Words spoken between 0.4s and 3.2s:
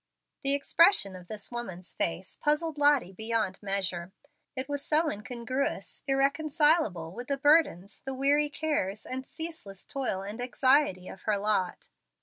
The expression of this woman's face puzzled Lottie